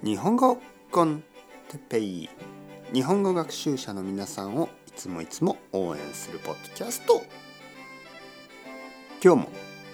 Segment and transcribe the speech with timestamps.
[0.00, 0.58] 日本語
[0.92, 1.24] コン
[1.68, 2.28] テペイ。
[2.92, 7.20] 日本語学習者の皆さんをいつもいつも応援するポッドキャスト。
[9.20, 9.48] 今日も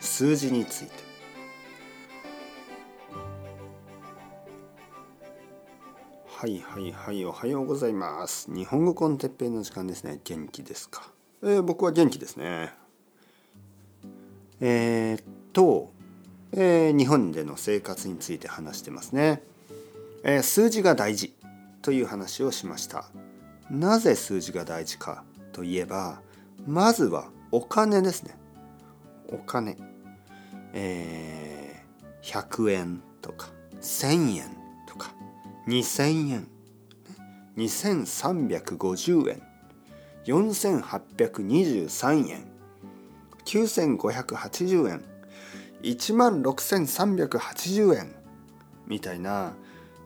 [0.00, 0.92] 数字について。
[6.26, 8.50] はいはいはいおはようございます。
[8.50, 10.18] 日本語コンテッペイの時間ですね。
[10.24, 11.12] 元気ですか、
[11.42, 12.72] えー、僕は元気ですね。
[14.60, 15.92] えー、っと
[16.52, 19.42] えー、日本での生活について話してますね、
[20.22, 21.34] えー、数字が大事
[21.82, 23.06] という話をしました。
[23.70, 26.20] なぜ数字が大事かといえば
[26.66, 28.36] まずはお金ですね。
[29.28, 29.76] お金。
[30.72, 33.48] えー、100円とか
[33.80, 34.56] 1000円
[34.86, 35.12] とか
[35.66, 36.46] 2000円
[37.56, 39.42] 2350円
[40.26, 42.44] 4823円
[43.44, 45.02] 9580円
[45.82, 48.14] 1万6380円
[48.86, 49.54] みたいな、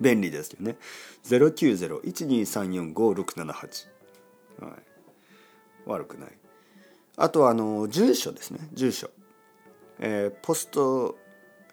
[0.00, 0.76] 便利ですよね。
[1.24, 3.88] 090-1234-5678。
[4.60, 4.72] はい。
[5.86, 6.30] 悪くない。
[7.16, 8.68] あとは、あの、住所ですね。
[8.72, 9.10] 住所。
[9.98, 11.16] えー、ポスト、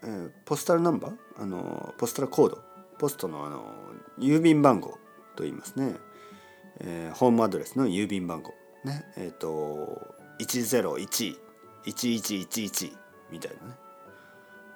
[0.04, 1.16] えー、ポスタルナンバー？
[1.38, 2.62] あの、ポスタルコード。
[3.00, 3.74] ポストの、あの、
[4.20, 4.92] 郵便番号
[5.36, 5.96] と言いますね。
[6.80, 8.54] えー、ホームアドレスの郵便番号。
[8.84, 9.06] ね。
[9.18, 11.38] えっ、ー、と、101、
[11.86, 12.96] 1111
[13.32, 13.74] みたいなね。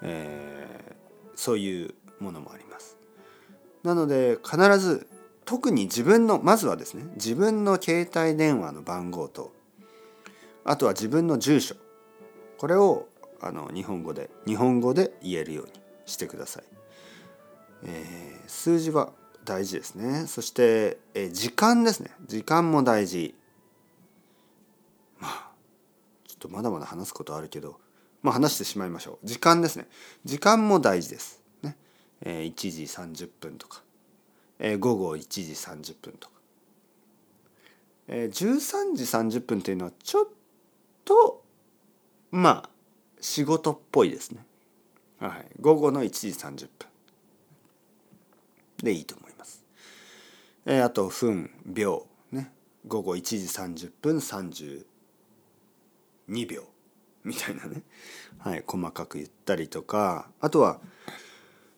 [0.01, 0.93] えー、
[1.35, 2.97] そういうものもあります。
[3.85, 5.07] なので必ず
[5.45, 9.53] 特に自分のまずはですね自分の携帯電話の番号と
[10.63, 11.75] あとは自分の住所
[12.57, 13.07] これを
[13.41, 15.71] あの日本語で日本語で言えるように
[16.05, 16.63] してください。
[17.83, 19.11] えー、数字は
[19.43, 20.25] 大事ですね。
[20.27, 22.11] そして、えー、時間ですね。
[22.25, 23.35] 時間も大事。
[25.19, 25.51] まあ
[26.27, 27.79] ちょっとまだまだ話すことあるけど、
[28.23, 29.27] まあ話してしまいましょう。
[29.27, 29.87] 時間ですね。
[30.23, 31.44] 時間も大事です。
[32.25, 33.81] えー、1時30分とか、
[34.59, 36.33] えー、午後1時30分とか、
[38.07, 39.03] えー、13時
[39.37, 40.27] 30分というのはちょっ
[41.05, 41.43] と
[42.31, 42.69] まあ
[43.21, 44.45] 仕事っぽいですね。
[45.19, 46.87] はい、午後の1時30分。
[48.83, 49.63] でいいと思います。
[50.65, 52.51] えー、あと分秒ね。
[52.87, 53.37] 午後1時
[53.85, 54.83] 30分32
[56.47, 56.63] 秒。
[57.23, 57.81] みたいなね、
[58.37, 60.29] はい、細かく言ったりとか。
[60.39, 60.79] あとは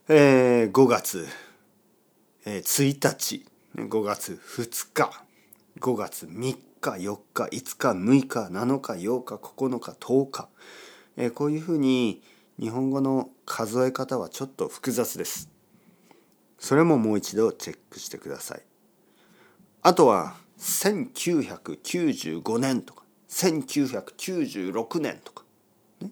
[0.09, 1.27] えー、5月、
[2.45, 3.45] えー、1日、
[3.75, 5.12] 5月2日、
[5.81, 10.48] 5月3日、4日、5日、6日、7日、8日、9日、10日、
[11.18, 12.21] えー、こういうふうに
[12.57, 15.50] 日本語の数え方はちょっと複雑です。
[16.57, 18.62] それももう一度チェックしてください。
[19.81, 25.44] あとは1995年とか1996年とか、
[26.00, 26.12] ね。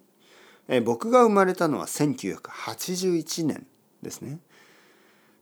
[0.68, 3.66] え、僕が生まれたのは1981年。
[4.06, 4.40] ですね。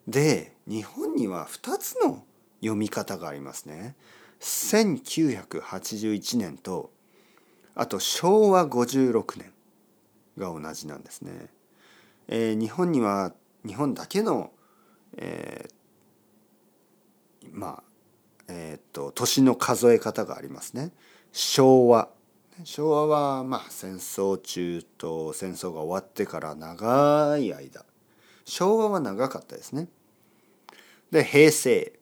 [0.07, 2.24] で日本には2つの
[2.62, 3.95] 読み方がありますね。
[4.39, 6.92] 1981年と
[7.75, 9.51] あと昭和56年
[10.38, 11.48] が同じなんですね。
[12.27, 13.33] えー、日本には
[13.65, 14.51] 日本だけの、
[15.18, 17.83] えー、まあ
[18.48, 20.92] えっ、と年の数え方がありますね。
[21.31, 22.10] 昭和
[22.63, 27.83] 昭和はまあ戦争中と戦争が終わってから長い間
[28.45, 29.88] 昭和は長かったですね。
[31.12, 31.94] で平成。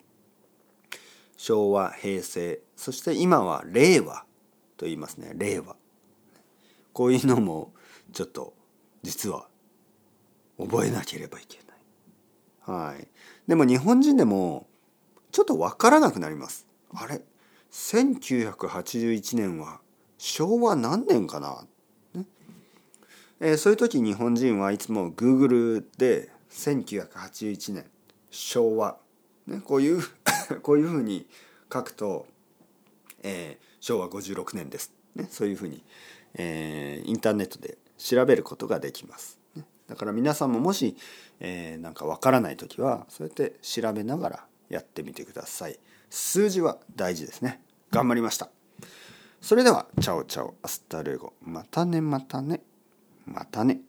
[1.37, 2.59] 昭和平成。
[2.75, 4.25] そして今は令和
[4.77, 5.33] と言いますね。
[5.35, 5.75] 令和。
[6.93, 7.73] こういうのも
[8.13, 8.53] ちょっと
[9.03, 9.47] 実は
[10.57, 11.71] 覚えなければいけない。
[12.63, 13.07] はい、
[13.47, 14.67] でも日本人でも
[15.31, 16.67] ちょっと分からなくなります。
[16.93, 17.21] あれ
[17.71, 19.79] ？1981年は
[20.17, 21.65] 昭和何年かな、
[22.13, 22.25] ね。
[23.39, 27.85] えー、そういう時日本人はいつも Google で1981年
[28.29, 28.97] 昭和、
[29.47, 30.01] ね、こういう
[30.61, 31.27] こういうふうに
[31.71, 32.27] 書くと、
[33.23, 35.83] えー、昭和56年です、ね、そういうふうに、
[36.35, 39.39] えー、インターネットで調べることができます。
[39.55, 40.95] ね、だから皆さんももし、
[41.39, 45.79] えー、なんかわからない時はそうやって調べながらやってみてください。
[46.09, 47.63] 数字は大事ですね。
[47.91, 48.49] 頑張りました。
[49.41, 51.33] それでは、チャオチャオ、アスタルエゴ。
[51.41, 52.61] またね、またね、
[53.25, 53.81] またね。